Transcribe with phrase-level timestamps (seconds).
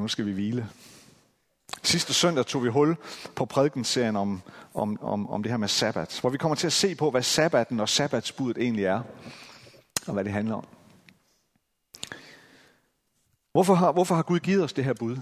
[0.00, 0.68] nu skal vi hvile.
[1.82, 2.96] Sidste søndag tog vi hul
[3.36, 4.42] på prædikenserien om,
[4.74, 7.22] om, om, om det her med sabbat, hvor vi kommer til at se på, hvad
[7.22, 9.02] sabbaten og sabbatsbuddet egentlig er,
[10.06, 10.66] og hvad det handler om.
[13.52, 15.16] Hvorfor har, hvorfor har Gud givet os det her bud?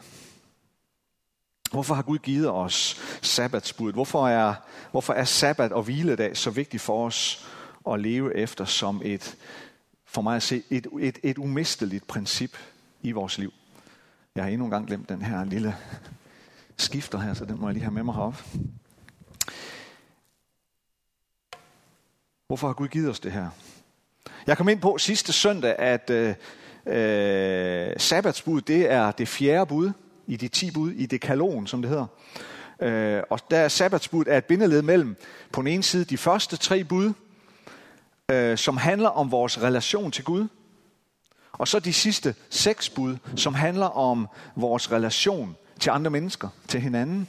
[1.71, 3.95] Hvorfor har Gud givet os sabbatsbuddet?
[3.95, 4.55] Hvorfor er,
[4.91, 7.49] hvorfor er sabbat og hviledag så vigtigt for os
[7.91, 9.37] at leve efter som et,
[10.07, 12.57] for mig at se, et, et, et umisteligt princip
[13.03, 13.53] i vores liv?
[14.39, 15.77] Jeg har endnu en gang glemt den her lille
[16.77, 18.45] skifter her, så den må jeg lige have med mig herop.
[22.47, 23.49] Hvorfor har Gud givet os det her?
[24.47, 26.35] Jeg kom ind på sidste søndag, at øh,
[26.87, 29.93] øh, sabbatsbud, det er det fjerde bud
[30.27, 32.07] i de ti bud, i det kalon, som det hedder.
[32.81, 35.17] Øh, og der er sabbatsbud er et bindeled mellem
[35.53, 37.13] på den ene side de første tre bud,
[38.31, 40.49] øh, som handler om vores relation til Gud,
[41.59, 46.81] og så de sidste seks bud, som handler om vores relation til andre mennesker, til
[46.81, 47.29] hinanden.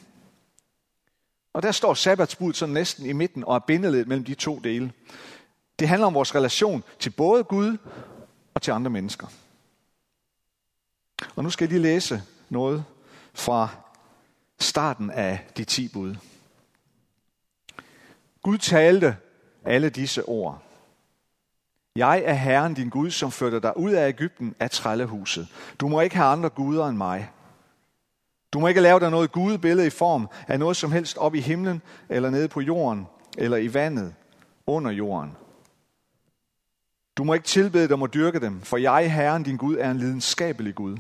[1.54, 4.91] Og der står sabbatsbud sådan næsten i midten og er bindeledet mellem de to dele.
[5.79, 7.77] Det handler om vores relation til både Gud
[8.54, 9.27] og til andre mennesker.
[11.35, 12.84] Og nu skal jeg lige læse noget
[13.34, 13.70] fra
[14.59, 16.15] starten af de ti bud.
[18.41, 19.17] Gud talte
[19.65, 20.68] alle disse ord.
[21.95, 25.48] Jeg er Herren din Gud, som førte dig ud af Ægypten af trællehuset.
[25.79, 27.32] Du må ikke have andre guder end mig.
[28.54, 31.40] Du må ikke lave dig noget gudebillede i form af noget som helst op i
[31.40, 34.13] himlen, eller nede på jorden, eller i vandet,
[34.67, 35.35] under jorden.
[37.17, 39.98] Du må ikke tilbede dem og dyrke dem, for jeg, Herren din Gud, er en
[39.98, 40.98] lidenskabelig Gud.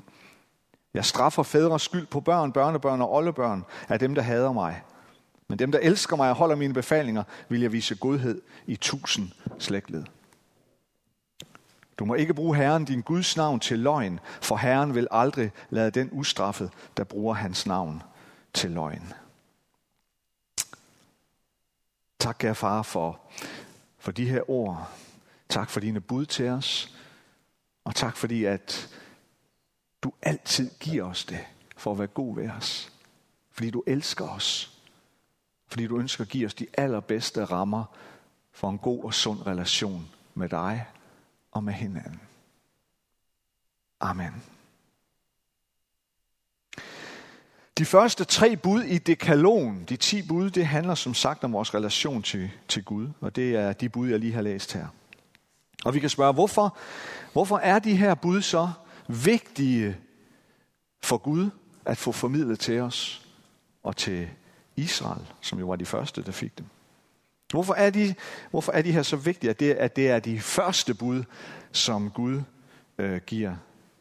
[0.93, 4.81] Jeg straffer fædres skyld på børn, børnebørn og oldebørn af dem, der hader mig.
[5.47, 9.31] Men dem, der elsker mig og holder mine befalinger, vil jeg vise godhed i tusind
[9.59, 10.03] slægtled.
[11.99, 15.91] Du må ikke bruge Herren din Guds navn til løgn, for Herren vil aldrig lade
[15.91, 18.03] den ustraffet, der bruger hans navn
[18.53, 19.13] til løgn.
[22.19, 23.19] Tak, kære far, for,
[23.97, 24.91] for de her ord.
[25.49, 26.95] Tak for dine bud til os.
[27.83, 28.89] Og tak fordi, at
[30.03, 31.45] du altid giver os det
[31.77, 32.91] for at være god ved os.
[33.51, 34.79] Fordi du elsker os.
[35.67, 37.83] Fordi du ønsker at give os de allerbedste rammer
[38.51, 40.85] for en god og sund relation med dig
[41.51, 42.21] og med hinanden.
[43.99, 44.43] Amen.
[47.77, 51.73] De første tre bud i dekalon, de ti bud, det handler som sagt om vores
[51.73, 53.09] relation til, til Gud.
[53.21, 54.87] Og det er de bud, jeg lige har læst her.
[55.85, 56.77] Og vi kan spørge, hvorfor,
[57.33, 58.71] hvorfor er de her bud så
[59.07, 59.97] vigtige
[61.03, 61.49] for Gud
[61.85, 63.27] at få formidlet til os
[63.83, 64.29] og til
[64.75, 66.65] Israel, som jo var de første, der fik dem.
[67.51, 68.15] Hvorfor er de,
[68.51, 71.23] hvorfor er de her så vigtige, at det, at det er de første bud,
[71.71, 72.41] som Gud
[72.97, 73.55] øh, giver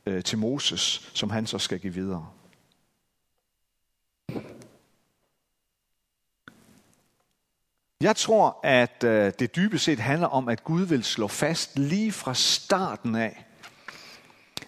[0.06, 2.28] øh, til Moses, som han så skal give videre?
[8.00, 12.12] Jeg tror, at øh, det dybest set handler om, at Gud vil slå fast lige
[12.12, 13.44] fra starten af,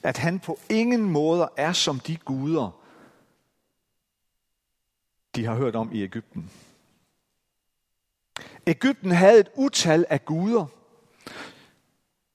[0.03, 2.81] at han på ingen måde er som de guder,
[5.37, 6.51] de har hørt om i Ægypten.
[8.71, 10.67] Ægypten havde et utal af guder,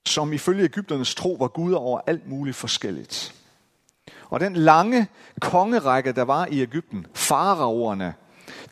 [0.06, 3.36] som ifølge Ægypternes tro var guder over alt muligt forskelligt.
[4.30, 5.08] Og den lange
[5.42, 8.14] kongerække, der var i Ægypten, faraoerne,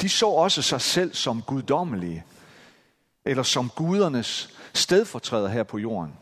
[0.02, 2.26] de så også sig selv som guddommelige,
[3.26, 6.14] eller som gudernes stedfortræder her på jorden.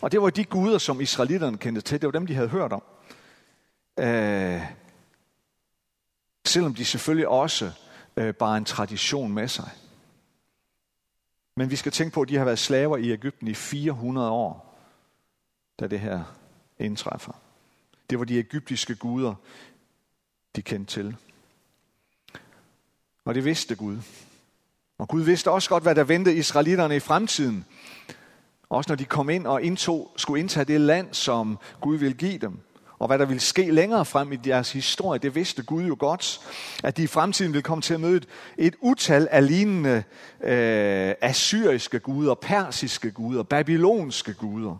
[0.00, 2.00] Og det var de guder, som israelitterne kendte til.
[2.00, 2.82] Det var dem, de havde hørt om.
[3.98, 4.62] Øh,
[6.44, 7.70] selvom de selvfølgelig også
[8.16, 9.70] øh, bare en tradition med sig.
[11.56, 14.78] Men vi skal tænke på, at de har været slaver i Ægypten i 400 år,
[15.80, 16.24] da det her
[16.78, 17.32] indtræffer.
[18.10, 19.34] Det var de egyptiske guder,
[20.56, 21.16] de kendte til.
[23.24, 23.98] Og det vidste Gud.
[24.98, 27.64] Og Gud vidste også godt, hvad der ventede israelitterne i fremtiden.
[28.68, 32.38] Også når de kom ind og indtog, skulle indtage det land, som Gud ville give
[32.38, 32.60] dem.
[33.02, 36.40] Og hvad der ville ske længere frem i deres historie, det vidste Gud jo godt.
[36.84, 38.28] At de i fremtiden ville komme til at møde et,
[38.58, 40.02] et utal af lignende
[40.42, 44.76] øh, assyriske guder, persiske guder, babylonske guder.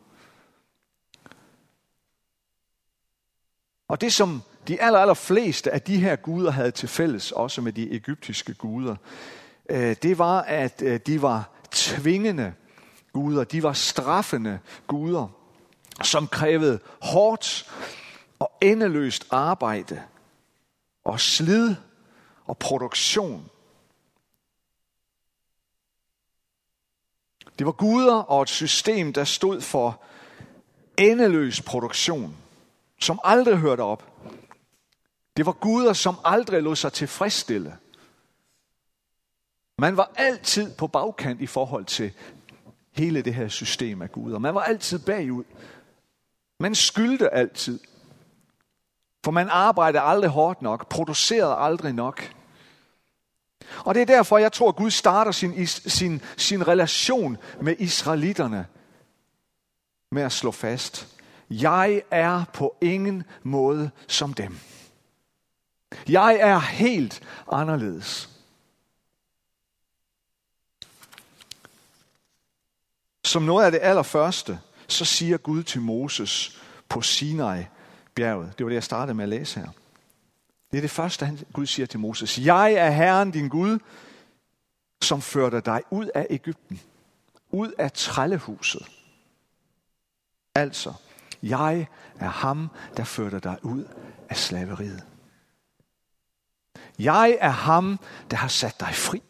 [3.89, 7.61] Og det som de aller, aller fleste af de her guder havde til fælles, også
[7.61, 8.97] med de egyptiske guder,
[9.71, 12.53] øh, det var, at øh, de var tvingende
[13.13, 13.45] guder.
[13.45, 15.29] De var straffende guder,
[16.03, 17.67] som krævede hårdt
[18.43, 20.03] og endeløst arbejde
[21.05, 21.75] og slid
[22.45, 23.51] og produktion.
[27.59, 30.03] Det var guder og et system, der stod for
[30.99, 32.37] endeløs produktion,
[33.01, 34.13] som aldrig hørte op.
[35.37, 37.79] Det var guder, som aldrig lod sig tilfredsstille.
[39.79, 42.13] Man var altid på bagkant i forhold til
[42.93, 44.39] hele det her system af guder.
[44.39, 45.45] Man var altid bagud.
[46.61, 47.81] Man skyldte altid.
[49.25, 52.35] For man arbejdede aldrig hårdt nok, producerede aldrig nok.
[53.85, 58.67] Og det er derfor, jeg tror, at Gud starter sin, sin, sin relation med israelitterne
[60.11, 61.09] med at slå fast.
[61.51, 64.59] Jeg er på ingen måde som dem.
[66.09, 67.23] Jeg er helt
[67.53, 68.29] anderledes.
[73.25, 77.65] Som noget af det allerførste, så siger Gud til Moses på Sinai
[78.15, 78.59] bjerget.
[78.59, 79.69] Det var det, jeg startede med at læse her.
[80.71, 82.39] Det er det første, han, Gud siger til Moses.
[82.39, 83.79] Jeg er Herren din Gud,
[85.03, 86.81] som førte dig ud af Ægypten.
[87.51, 88.87] Ud af trællehuset.
[90.55, 90.93] Altså,
[91.43, 91.87] jeg
[92.19, 93.85] er ham, der førte dig ud
[94.29, 95.07] af slaveriet.
[96.99, 97.99] Jeg er ham,
[98.31, 99.23] der har sat dig fri.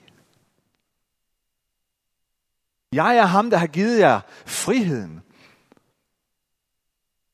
[2.93, 5.23] Jeg er ham, der har givet jer friheden.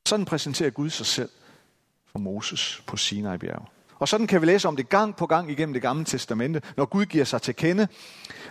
[0.06, 1.31] Sådan præsenterer Gud sig selv
[2.12, 3.69] for Moses på Sinai-bjerg.
[3.99, 6.84] Og sådan kan vi læse om det gang på gang igennem det gamle testamente, når
[6.84, 7.88] Gud giver sig til kende,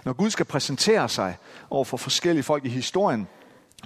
[0.06, 1.38] når Gud skal præsentere sig
[1.70, 3.28] over for forskellige folk i historien,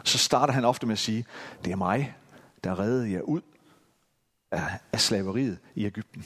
[0.03, 1.25] så starter han ofte med at sige,
[1.65, 2.15] det er mig,
[2.63, 3.41] der reddede jer ud
[4.51, 6.25] af, af slaveriet i Ægypten.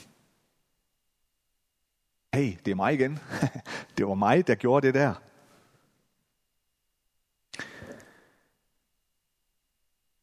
[2.34, 3.20] Hey, det er mig igen.
[3.98, 5.14] det var mig, der gjorde det der.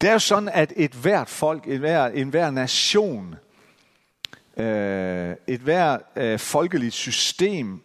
[0.03, 3.35] Det er jo sådan, at et hvert folk, et hver, en hver nation,
[4.57, 7.81] øh, et hver øh, folkeligt system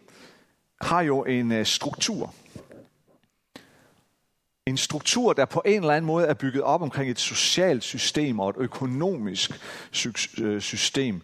[0.81, 2.33] har jo en øh, struktur.
[4.65, 8.39] En struktur, der på en eller anden måde er bygget op omkring et socialt system
[8.39, 9.51] og et økonomisk
[10.37, 11.21] øh, system.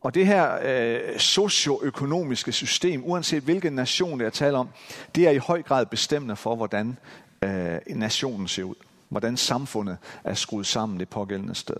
[0.00, 4.68] Og det her øh, socioøkonomiske system, uanset hvilken nation det er tale om,
[5.14, 6.98] det er i høj grad bestemmende for, hvordan
[7.42, 8.74] øh, nationen ser ud.
[9.08, 11.76] Hvordan samfundet er skruet sammen det pågældende sted.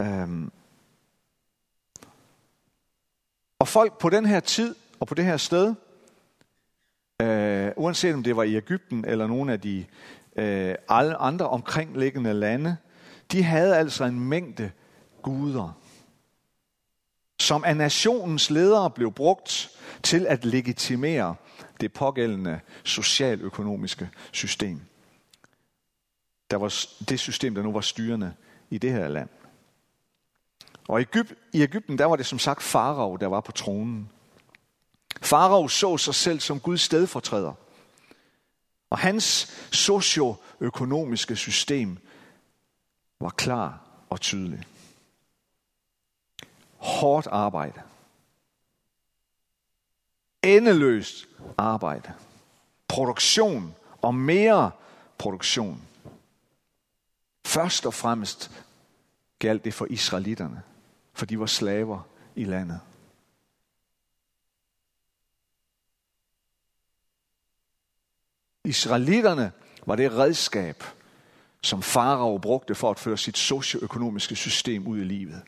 [0.00, 0.52] Øhm.
[3.58, 5.74] Og folk på den her tid og på det her sted,
[7.22, 9.84] øh, uanset om det var i Ægypten eller nogle af de
[10.36, 12.76] øh, alle andre omkringliggende lande,
[13.32, 14.70] de havde altså en mængde
[15.22, 15.80] guder,
[17.40, 19.70] som af nationens ledere blev brugt
[20.02, 21.34] til at legitimere
[21.80, 24.80] det pågældende socialøkonomiske system.
[26.50, 28.34] Der var det system, der nu var styrende
[28.70, 29.28] i det her land.
[30.88, 31.06] Og i
[31.54, 34.10] Ægypten, der var det som sagt farao, der var på tronen.
[35.22, 37.52] Farao så sig selv som Guds stedfortræder.
[38.90, 39.24] Og hans
[39.72, 41.98] socioøkonomiske system
[43.20, 44.62] var klar og tydelig.
[46.76, 47.82] Hårdt arbejde.
[50.42, 52.12] Endeløst arbejde.
[52.88, 54.70] Produktion og mere
[55.18, 55.82] produktion.
[57.50, 58.50] Først og fremmest
[59.38, 60.62] galt det for israelitterne,
[61.12, 62.02] for de var slaver
[62.34, 62.80] i landet.
[68.64, 69.52] Israelitterne
[69.86, 70.84] var det redskab,
[71.62, 75.42] som farao brugte for at føre sit socioøkonomiske system ud i livet.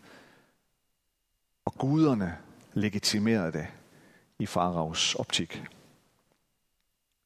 [1.65, 2.39] Og guderne
[2.73, 3.67] legitimerede det
[4.39, 5.63] i faraos optik.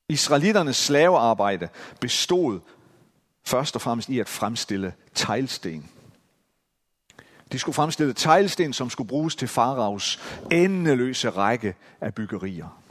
[0.08, 1.68] Israelitternes slavearbejde
[2.00, 2.60] bestod
[3.46, 5.90] først og fremmest i at fremstille teglsten.
[7.52, 12.82] De skulle fremstille teglsten, som skulle bruges til faraos endeløse række af byggerier.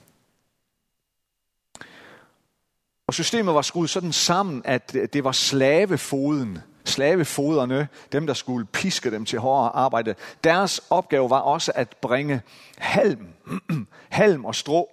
[3.07, 9.11] Og systemet var skruet sådan sammen, at det var slavefoden, slavefoderne, dem der skulle piske
[9.11, 10.15] dem til hårdere arbejde.
[10.43, 12.41] Deres opgave var også at bringe
[12.77, 13.27] halm,
[14.09, 14.89] halm og strå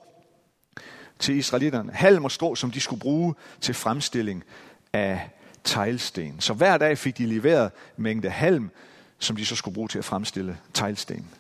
[1.19, 1.93] til israelitterne.
[1.93, 4.45] Halm og strå, som de skulle bruge til fremstilling
[4.93, 5.31] af
[5.65, 6.41] teglsten.
[6.41, 8.71] Så hver dag fik de leveret mængde halm,
[9.19, 11.31] som de så skulle bruge til at fremstille teglsten.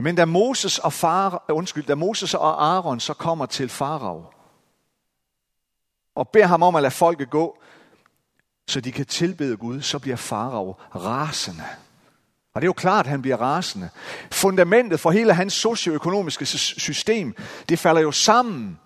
[0.00, 4.24] Men da Moses og, far, undskyld, da Moses og Aaron så kommer til farao,
[6.14, 7.58] og beder ham om at lade folket gå,
[8.66, 11.64] så de kan tilbede Gud, så bliver farao rasende.
[12.54, 13.88] Og det er jo klart, at han bliver rasende.
[14.30, 17.34] Fundamentet for hele hans socioøkonomiske system,
[17.68, 18.78] det falder jo sammen,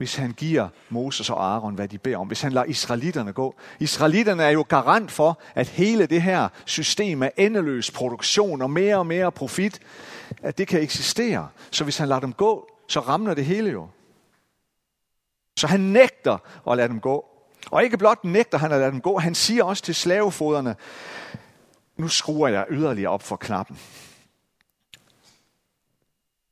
[0.00, 2.26] hvis han giver Moses og Aaron, hvad de beder om.
[2.26, 3.54] Hvis han lader israelitterne gå.
[3.80, 8.96] Israelitterne er jo garant for, at hele det her system af endeløs produktion og mere
[8.96, 9.80] og mere profit,
[10.42, 11.48] at det kan eksistere.
[11.70, 13.88] Så hvis han lader dem gå, så ramler det hele jo.
[15.56, 16.38] Så han nægter
[16.70, 17.24] at lade dem gå.
[17.70, 20.76] Og ikke blot nægter han at lade dem gå, han siger også til slavefoderne,
[21.96, 23.78] nu skruer jeg yderligere op for knappen.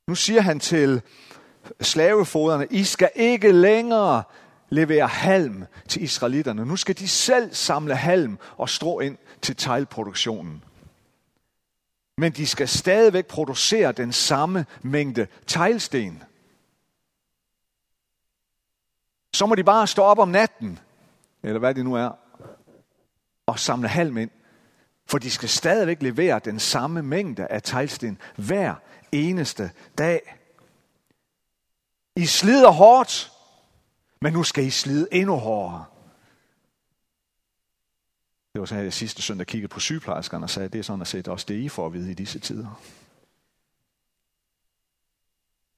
[0.07, 1.03] Nu siger han til
[1.81, 4.23] slavefoderne, I skal ikke længere
[4.71, 6.67] levere halm til israelitterne.
[6.67, 10.65] Nu skal de selv samle halm og strå ind til teglproduktionen.
[12.19, 16.23] Men de skal stadigvæk producere den samme mængde teglsten.
[19.35, 20.79] Så må de bare stå op om natten,
[21.43, 22.11] eller hvad det nu er,
[23.47, 24.31] og samle halm ind.
[25.07, 28.75] For de skal stadigvæk levere den samme mængde af teglsten hver
[29.13, 30.38] eneste dag.
[32.19, 33.33] I slider hårdt,
[34.21, 35.85] men nu skal I slide endnu hårdere.
[38.53, 40.83] Det var sådan, at jeg sidste søndag kiggede på sygeplejerskerne og sagde, at det er
[40.83, 42.81] sådan at sætte også det, I får at vide i disse tider.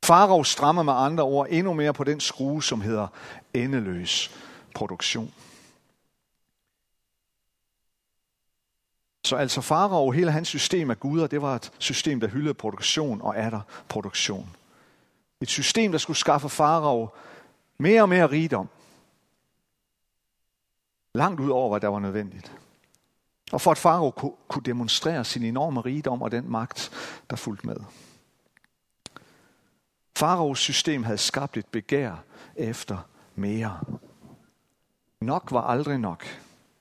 [0.04, 3.08] Farov strammer med andre ord endnu mere på den skrue, som hedder
[3.54, 4.30] endeløs
[4.74, 5.34] produktion.
[9.24, 13.22] Så altså Farov, hele hans system af guder, det var et system, der hyldede produktion
[13.22, 14.56] og er der produktion.
[15.40, 17.08] Et system, der skulle skaffe Farao
[17.78, 18.68] mere og mere rigdom.
[21.14, 22.52] Langt ud over, hvad der var nødvendigt.
[23.52, 24.10] Og for at Farao
[24.48, 26.90] kunne demonstrere sin enorme rigdom og den magt,
[27.30, 27.76] der fulgte med.
[30.16, 32.24] Faraos system havde skabt et begær
[32.56, 32.98] efter
[33.34, 33.80] mere.
[35.20, 36.24] Nok var aldrig nok.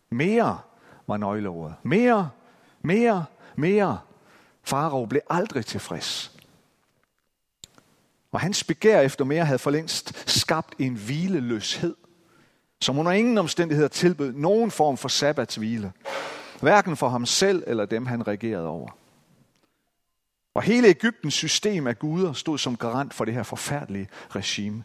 [0.10, 0.60] Mere
[1.08, 1.75] var nøgleordet.
[1.84, 2.30] Mere,
[2.82, 3.25] mere,
[3.56, 4.00] mere.
[4.63, 6.38] Farao blev aldrig tilfreds.
[8.31, 11.95] Og hans begær efter mere havde for længst skabt en hvileløshed,
[12.81, 15.91] som under ingen omstændigheder tilbød nogen form for sabbatshvile.
[16.62, 18.89] Hverken for ham selv eller dem, han regerede over.
[20.53, 24.83] Og hele Ægyptens system af guder stod som garant for det her forfærdelige regime.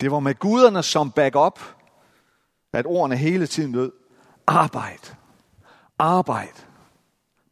[0.00, 1.60] Det var med guderne som backup,
[2.72, 3.92] at ordene hele tiden lød,
[4.46, 5.14] Arbejd.
[5.98, 6.54] Arbejd.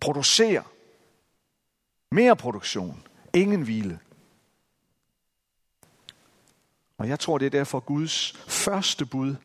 [0.01, 0.63] Producer.
[2.11, 3.07] Mere produktion.
[3.37, 4.01] Ingen hvile.
[6.99, 9.37] Og jeg tror, det er derfor Guds første bud,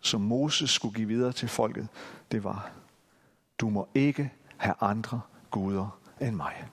[0.00, 1.88] som Moses skulle give videre til folket,
[2.32, 2.72] det var,
[3.58, 5.20] du må ikke have andre
[5.50, 6.68] guder end mig.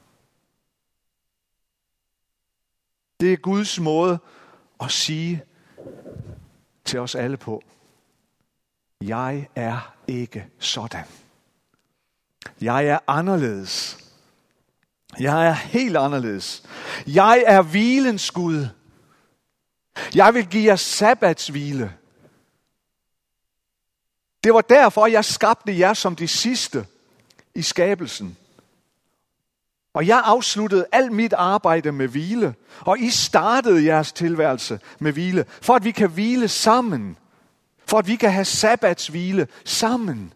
[3.20, 4.20] Det er Guds måde
[4.80, 5.44] at sige
[6.86, 7.64] til os alle på,
[9.02, 11.06] jeg er ikke sådan.
[12.62, 13.98] Jeg er anderledes.
[15.20, 16.64] Jeg er helt anderledes.
[17.08, 18.68] Jeg er hvilens Gud.
[20.16, 21.94] Jeg vil give jer sabbatshvile.
[24.44, 26.86] Det var derfor, jeg skabte jer som de sidste
[27.56, 28.38] i skabelsen.
[29.94, 35.46] Og jeg afsluttede alt mit arbejde med hvile, og I startede jeres tilværelse med hvile,
[35.62, 37.18] for at vi kan hvile sammen
[37.92, 40.34] for at vi kan have sabbatshvile sammen.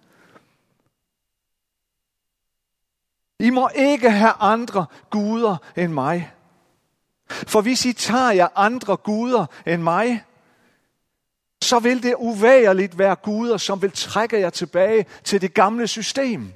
[3.40, 6.32] I må ikke have andre guder end mig.
[7.30, 10.24] For hvis I tager jer andre guder end mig,
[11.62, 16.54] så vil det uværligt være guder, som vil trække jer tilbage til det gamle system.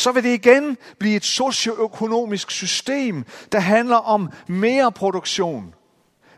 [0.00, 5.74] Så vil det igen blive et socioøkonomisk system, der handler om mere produktion,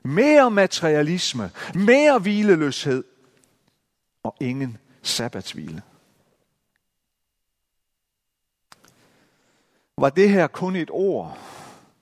[0.04, 3.04] mere materialisme, mere hvileløshed
[4.24, 5.82] og ingen sabbatshvile.
[10.02, 11.38] Var det her kun et ord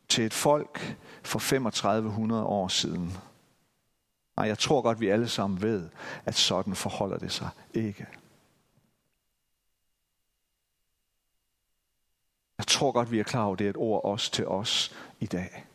[0.09, 3.13] til et folk for 3500 år siden?
[4.37, 5.89] Nej, jeg tror godt, vi alle sammen ved,
[6.25, 8.07] at sådan forholder det sig ikke.
[12.59, 14.97] Jeg tror godt, vi er klar over, at det er et ord også til os
[15.21, 15.67] i dag.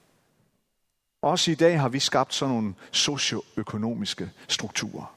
[1.22, 5.15] Også i dag har vi skabt sådan nogle socioøkonomiske strukturer,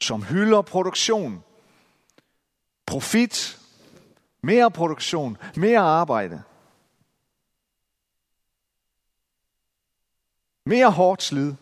[0.00, 1.44] som hylder produktion,
[2.86, 3.57] profit,
[4.42, 6.42] mere produktion, mere arbejde,
[10.66, 11.54] mere hårdt slid.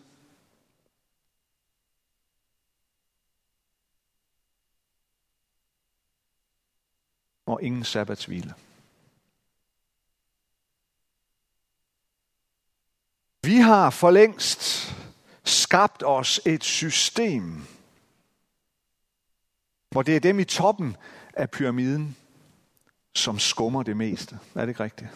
[7.45, 8.53] Og ingen sabbatshvile.
[13.43, 14.95] Vi har for længst
[15.43, 17.65] skabt os et system,
[19.89, 20.97] hvor det er dem i toppen
[21.33, 22.17] af pyramiden,
[23.17, 24.39] som skummer det meste.
[24.55, 25.09] Er det ikke rigtigt?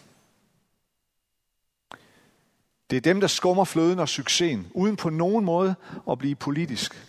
[2.89, 5.75] Det er dem, der skummer fløden og succesen, uden på nogen måde
[6.09, 7.07] at blive politisk.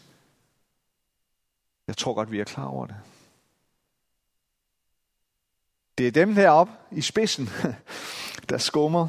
[1.87, 2.97] Jeg tror godt, vi er klar over det.
[5.99, 7.49] Det er dem heroppe i spidsen,
[8.49, 9.09] der skummer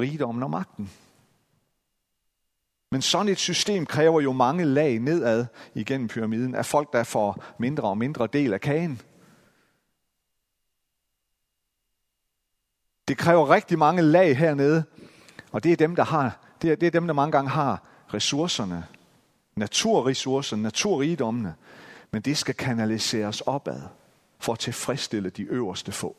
[0.00, 0.90] rigdommen og magten.
[2.90, 7.44] Men sådan et system kræver jo mange lag nedad igennem pyramiden af folk, der får
[7.58, 9.00] mindre og mindre del af kagen.
[13.10, 14.84] Det kræver rigtig mange lag hernede,
[15.52, 17.82] og det er dem, der har, det er, det er dem, der mange gange har
[18.14, 18.86] ressourcerne,
[19.56, 21.54] naturressourcerne, naturrigdommene,
[22.10, 23.82] men det skal kanaliseres opad
[24.38, 26.16] for at tilfredsstille de øverste få.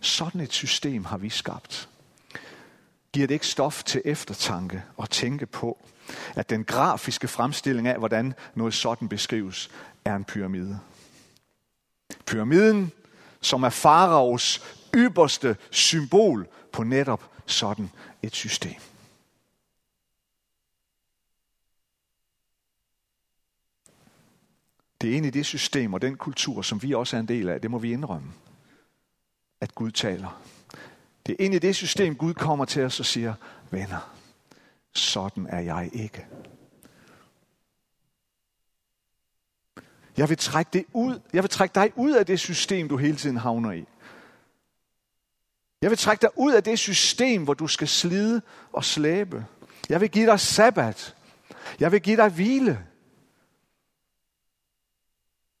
[0.00, 1.88] Sådan et system har vi skabt.
[3.12, 5.78] Giver det ikke stof til eftertanke og tænke på,
[6.34, 9.70] at den grafiske fremstilling af, hvordan noget sådan beskrives,
[10.04, 10.78] er en pyramide.
[12.26, 12.92] Pyramiden,
[13.40, 14.62] som er faraos
[14.94, 17.90] ypperste symbol på netop sådan
[18.22, 18.80] et system.
[25.00, 27.60] Det er egentlig det system og den kultur, som vi også er en del af.
[27.60, 28.32] Det må vi indrømme.
[29.60, 30.42] At Gud taler.
[31.26, 33.34] Det er egentlig det system, Gud kommer til os og siger,
[33.70, 34.14] venner,
[34.94, 36.26] sådan er jeg ikke.
[40.16, 41.20] Jeg vil trække det ud.
[41.32, 43.84] Jeg vil trække dig ud af det system, du hele tiden havner i.
[45.82, 48.42] Jeg vil trække dig ud af det system, hvor du skal slide
[48.72, 49.46] og slæbe.
[49.88, 51.16] Jeg vil give dig sabbat.
[51.80, 52.86] Jeg vil give dig hvile.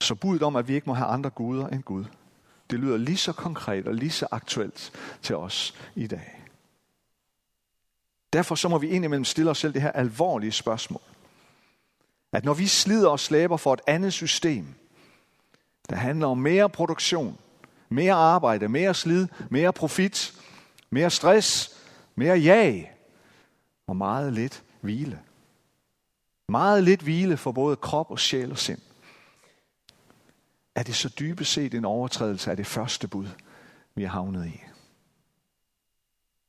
[0.00, 2.04] Så budet om, at vi ikke må have andre guder end Gud,
[2.70, 6.42] det lyder lige så konkret og lige så aktuelt til os i dag.
[8.32, 11.15] Derfor så må vi indimellem stille os selv det her alvorlige spørgsmål.
[12.32, 14.74] At når vi slider og slæber for et andet system,
[15.90, 17.38] der handler om mere produktion,
[17.88, 20.34] mere arbejde, mere slid, mere profit,
[20.90, 21.76] mere stress,
[22.14, 22.92] mere jag
[23.86, 25.20] og meget lidt hvile.
[26.48, 28.80] Meget lidt hvile for både krop og sjæl og sind
[30.76, 33.28] er det så dybest set en overtrædelse af det første bud,
[33.94, 34.60] vi er havnet i.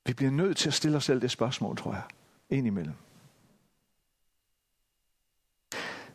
[0.05, 2.03] Vi bliver nødt til at stille os selv det spørgsmål, tror jeg,
[2.49, 2.93] indimellem.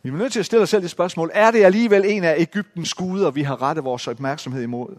[0.03, 2.35] Vi er nødt til at stille os selv det spørgsmål, er det alligevel en af
[2.39, 4.97] Ægyptens guder, vi har rettet vores opmærksomhed imod,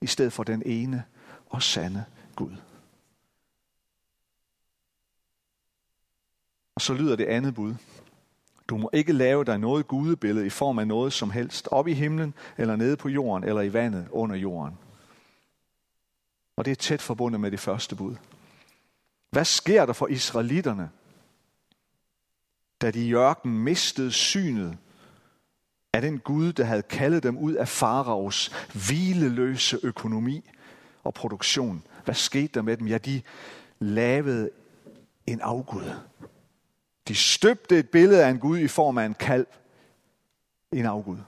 [0.00, 1.04] i stedet for den ene
[1.50, 2.04] og sande
[2.36, 2.56] Gud?
[6.74, 7.74] Og så lyder det andet bud.
[8.68, 11.92] Du må ikke lave dig noget gudebillede i form af noget som helst, op i
[11.92, 14.78] himlen, eller nede på jorden, eller i vandet under jorden.
[16.56, 18.16] Og det er tæt forbundet med det første bud.
[19.30, 20.90] Hvad sker der for israelitterne,
[22.84, 24.78] da de i ørkenen mistede synet
[25.92, 28.52] af den Gud, der havde kaldet dem ud af faraos
[28.88, 30.50] hvileløse økonomi
[31.04, 31.82] og produktion?
[32.04, 32.88] Hvad skete der med dem?
[32.88, 33.22] Ja, de
[33.78, 34.50] lavede
[35.26, 35.90] en afgud.
[37.08, 39.46] De støbte et billede af en Gud i form af en kalv.
[40.72, 41.18] En afgud.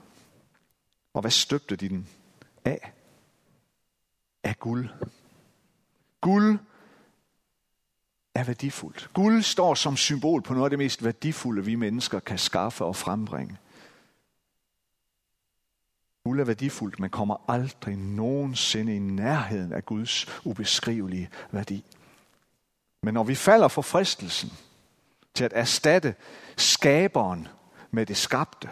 [1.13, 2.07] Og hvad støbte de den
[2.65, 2.93] af?
[4.43, 4.89] Af guld.
[6.21, 6.59] Guld
[8.37, 9.09] er værdifuldt.
[9.13, 12.95] Guld står som symbol på noget af det mest værdifulde, vi mennesker kan skaffe og
[12.95, 13.57] frembringe.
[16.25, 21.83] Guld er værdifuldt, men kommer aldrig nogensinde i nærheden af Guds ubeskrivelige værdi.
[23.03, 24.51] Men når vi falder for fristelsen,
[25.33, 26.15] til at erstatte
[26.57, 27.47] skaberen
[27.91, 28.69] med det skabte,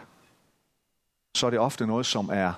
[1.38, 2.54] så er det ofte noget, som er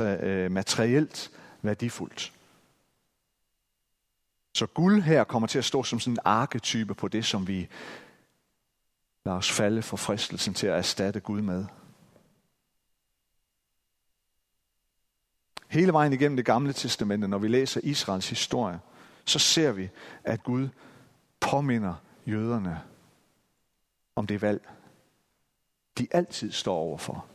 [0.00, 1.30] øh, materielt
[1.62, 2.32] værdifuldt.
[4.56, 7.68] Så guld her kommer til at stå som sådan en arketype på det, som vi
[9.24, 11.66] lader os falde for fristelsen til at erstatte Gud med.
[15.68, 18.80] Hele vejen igennem det gamle testamente, når vi læser Israels historie,
[19.24, 19.88] så ser vi,
[20.24, 20.68] at Gud
[21.40, 21.94] påminder
[22.26, 22.82] jøderne
[24.14, 24.68] om det valg,
[25.98, 27.26] de altid står overfor.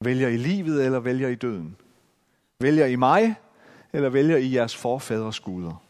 [0.00, 1.76] Vælger I livet, eller vælger I døden?
[2.60, 3.36] Vælger I mig,
[3.94, 5.82] eller vælger I jeres forfædres guder?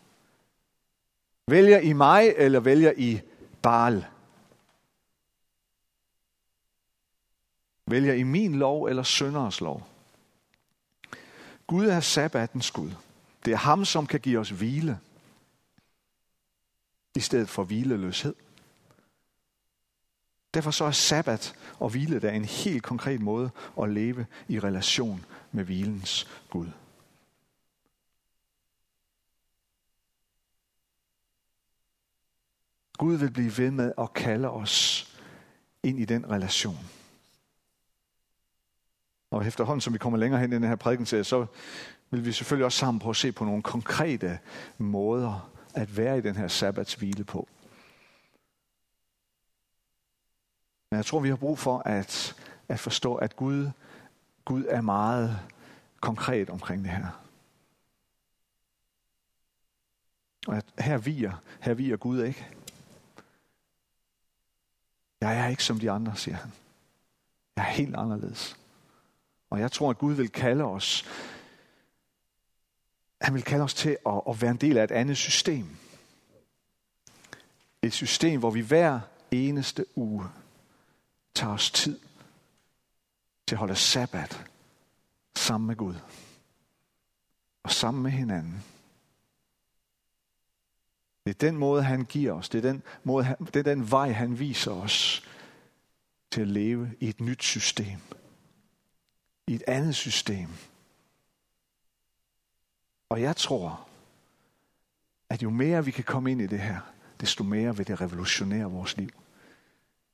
[1.48, 3.20] Vælger I mig, eller vælger I
[3.62, 4.06] Baal?
[7.86, 9.88] Vælger I min lov eller sønderes lov?
[11.66, 12.90] Gud er sabbatens Gud.
[13.44, 14.98] Det er ham, som kan give os hvile,
[17.16, 18.34] i stedet for hvileløshed.
[20.54, 23.50] Derfor så er sabbat og hvile der en helt konkret måde
[23.82, 26.68] at leve i relation med hvilens Gud.
[33.04, 35.06] Gud vil blive ved med at kalde os
[35.82, 36.78] ind i den relation.
[39.30, 41.46] Og efterhånden, som vi kommer længere hen i den her prædikenserie, så
[42.10, 44.38] vil vi selvfølgelig også sammen prøve at se på nogle konkrete
[44.78, 47.48] måder at være i den her sabbatshvile på.
[50.90, 52.36] Men jeg tror, vi har brug for at,
[52.68, 53.70] at forstå, at Gud,
[54.44, 55.38] Gud er meget
[56.00, 57.24] konkret omkring det her.
[60.46, 62.48] Og her viger, her viger Gud ikke.
[65.24, 66.52] Jeg er ikke som de andre, siger han.
[67.56, 68.56] Jeg er helt anderledes.
[69.50, 71.04] Og jeg tror, at Gud vil kalde os,
[73.20, 75.76] han vil kalde os til at, at være en del af et andet system.
[77.82, 80.24] Et system, hvor vi hver eneste uge
[81.34, 82.00] tager os tid
[83.46, 84.44] til at holde sabbat
[85.36, 85.94] sammen med Gud
[87.62, 88.64] og sammen med hinanden.
[91.24, 92.48] Det er den måde, han giver os.
[92.48, 95.28] Det er den, måde, det er den vej, han viser os
[96.30, 97.98] til at leve i et nyt system.
[99.46, 100.48] I et andet system.
[103.08, 103.88] Og jeg tror,
[105.28, 106.80] at jo mere vi kan komme ind i det her,
[107.20, 109.10] desto mere vil det revolutionere vores liv.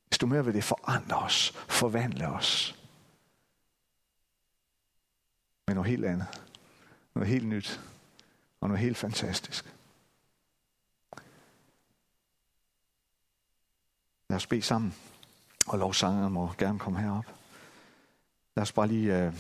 [0.09, 2.79] Desto mere vil det forandre os, forvandle os.
[5.67, 6.43] Men noget helt andet.
[7.15, 7.81] Noget helt nyt.
[8.61, 9.75] Og noget helt fantastisk.
[14.31, 14.95] Lad os bede sammen.
[15.67, 17.25] Og lovsangeren må gerne komme herop.
[18.57, 19.33] Lad os bare lige øh,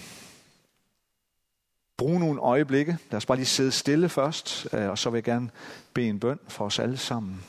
[1.96, 2.98] bruge nogle øjeblikke.
[3.10, 5.50] Lad os bare lige sidde stille først, øh, og så vil jeg gerne
[5.94, 7.44] bede en bøn for os alle sammen.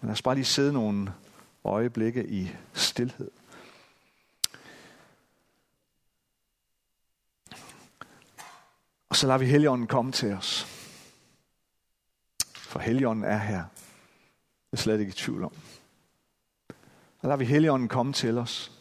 [0.00, 1.12] Men lad os bare lige sidde nogle
[1.64, 3.30] øjeblikke i stillhed.
[9.08, 10.66] Og så lader vi Helligånden komme til os.
[12.54, 13.64] For Helligånden er her.
[14.70, 15.52] Det er slet ikke i tvivl om.
[17.22, 18.72] Og lader vi Helligånden komme til os.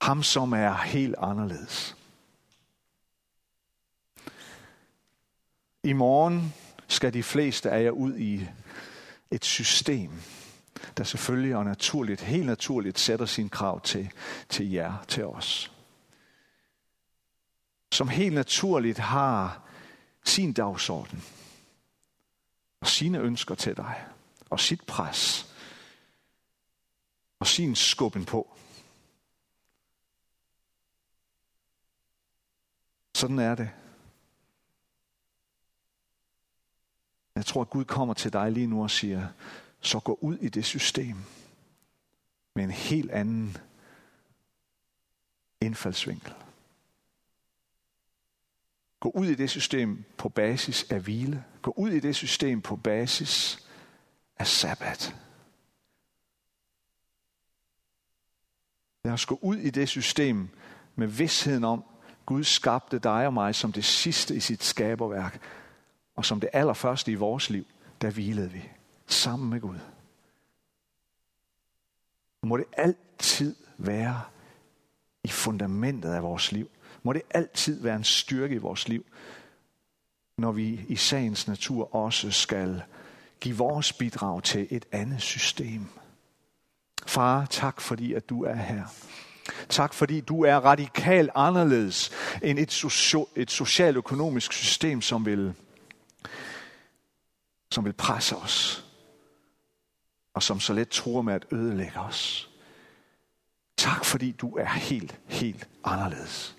[0.00, 1.96] Ham, som er helt anderledes.
[5.82, 6.54] I morgen
[6.88, 8.48] skal de fleste af jer ud i
[9.30, 10.10] et system,
[10.96, 14.10] der selvfølgelig og naturligt, helt naturligt sætter sin krav til,
[14.48, 15.72] til jer, til os.
[17.92, 19.62] Som helt naturligt har
[20.24, 21.24] sin dagsorden
[22.80, 24.04] og sine ønsker til dig
[24.50, 25.55] og sit pres
[27.38, 28.56] og sin skubben på.
[33.14, 33.70] Sådan er det.
[37.34, 39.28] Jeg tror, at Gud kommer til dig lige nu og siger,
[39.80, 41.16] så gå ud i det system
[42.54, 43.56] med en helt anden
[45.60, 46.34] indfaldsvinkel.
[49.00, 51.44] Gå ud i det system på basis af hvile.
[51.62, 53.66] Gå ud i det system på basis
[54.38, 55.14] af sabbat.
[59.06, 60.48] Lad os gå ud i det system
[60.96, 61.84] med vidsheden om,
[62.26, 65.40] Gud skabte dig og mig som det sidste i sit skaberværk,
[66.16, 67.66] og som det allerførste i vores liv,
[68.00, 68.62] der hvilede vi
[69.06, 69.78] sammen med Gud.
[72.42, 74.20] Må det altid være
[75.24, 76.70] i fundamentet af vores liv.
[77.02, 79.06] Må det altid være en styrke i vores liv,
[80.38, 82.82] når vi i sagens natur også skal
[83.40, 85.88] give vores bidrag til et andet system.
[87.06, 88.84] Far, tak fordi, at du er her.
[89.68, 92.10] Tak fordi du er radikalt anderledes
[92.42, 95.54] end et, socio- et socialøkonomisk system, som vil,
[97.70, 98.86] som vil presse os,
[100.34, 102.50] og som så let tror med at ødelægge os.
[103.76, 106.56] Tak fordi du er helt, helt anderledes.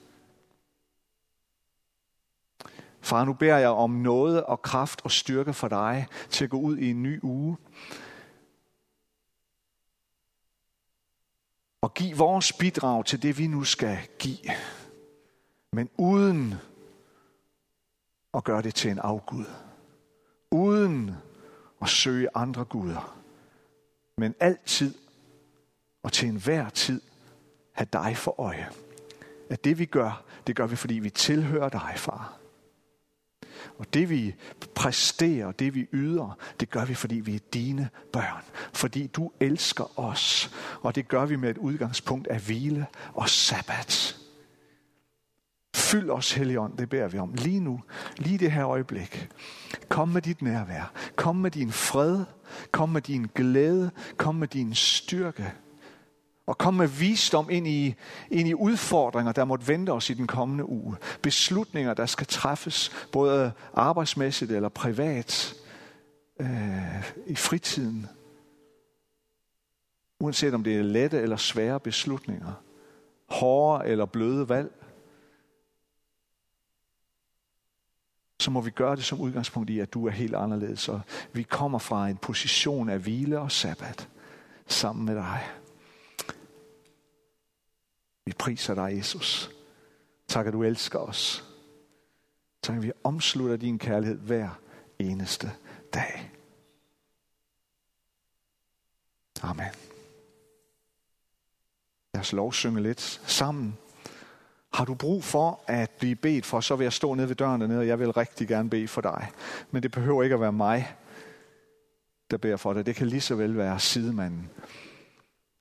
[3.02, 6.60] Far, nu beder jeg om noget og kraft og styrke for dig til at gå
[6.60, 7.58] ud i en ny uge.
[11.82, 14.52] Og give vores bidrag til det, vi nu skal give.
[15.74, 16.56] Men uden
[18.34, 19.46] at gøre det til en afgud.
[20.52, 21.16] Uden
[21.82, 23.18] at søge andre guder.
[24.18, 24.94] Men altid
[26.04, 27.02] og til enhver tid
[27.72, 28.70] have dig for øje.
[29.50, 32.37] At det vi gør, det gør vi, fordi vi tilhører dig, far.
[33.78, 34.36] Og det vi
[34.76, 38.44] præsterer, det vi yder, det gør vi, fordi vi er dine børn.
[38.74, 40.52] Fordi du elsker os.
[40.82, 44.18] Og det gør vi med et udgangspunkt af hvile og sabbat.
[45.76, 47.82] Fyld os, Helligånd, det beder vi om lige nu,
[48.18, 49.30] lige det her øjeblik.
[49.90, 50.92] Kom med dit nærvær.
[51.16, 52.24] Kom med din fred.
[52.72, 53.92] Kom med din glæde.
[54.18, 55.54] Kom med din styrke
[56.48, 57.96] og komme med visdom ind i,
[58.32, 60.96] ind i udfordringer, der måtte vente os i den kommende uge.
[61.22, 65.56] Beslutninger, der skal træffes, både arbejdsmæssigt eller privat,
[66.40, 68.08] øh, i fritiden.
[70.20, 72.54] Uanset om det er lette eller svære beslutninger,
[73.30, 74.72] hårde eller bløde valg,
[78.40, 81.02] så må vi gøre det som udgangspunkt i, at du er helt anderledes, og
[81.34, 84.10] vi kommer fra en position af hvile og sabbat
[84.68, 85.44] sammen med dig.
[88.28, 89.52] Vi priser dig, Jesus.
[90.28, 91.46] Tak, at du elsker os.
[92.62, 94.50] Tak, at vi omslutter din kærlighed hver
[95.00, 95.52] eneste
[95.94, 96.32] dag.
[99.42, 99.66] Amen.
[102.14, 103.78] Lad os lovsynge lidt sammen.
[104.74, 107.62] Har du brug for at blive bedt for, så vil jeg stå nede ved døren
[107.62, 109.32] dernede, og jeg vil rigtig gerne bede for dig.
[109.72, 110.96] Men det behøver ikke at være mig,
[112.32, 112.86] der beder for dig.
[112.86, 114.50] Det kan lige så vel være sidemanden.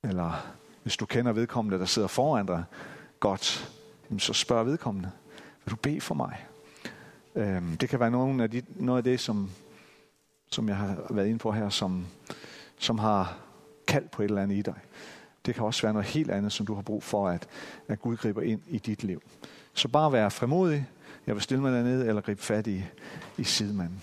[0.03, 2.65] Eller hvis du kender vedkommende, der sidder foran dig
[3.21, 3.73] godt,
[4.19, 5.11] så spørg vedkommende.
[5.65, 6.47] Vil du bede for mig?
[7.35, 9.51] Øhm, det kan være nogle af de, noget af det, som,
[10.51, 12.07] som jeg har været inde på her, som,
[12.79, 13.39] som har
[13.87, 14.75] kaldt på et eller andet i dig.
[15.47, 17.49] Det kan også være noget helt andet, som du har brug for, at,
[17.89, 19.23] at Gud griber ind i dit liv.
[19.75, 20.87] Så bare vær fremodig.
[21.27, 22.85] Jeg vil stille mig dernede eller gribe fat i,
[23.39, 24.03] i sidemanden.